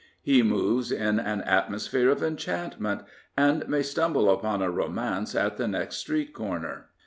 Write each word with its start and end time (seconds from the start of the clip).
He 0.23 0.41
moves 0.41 0.91
in 0.91 1.19
an 1.19 1.41
atmosphere 1.41 2.09
of 2.09 2.23
enchantment, 2.23 3.01
and 3.37 3.69
may 3.69 3.83
stumble 3.83 4.31
upon 4.31 4.63
a 4.63 4.71
romance 4.71 5.35
at 5.35 5.57
the 5.57 5.67
next 5.67 5.97
street 5.97 6.33
corner. 6.33 6.87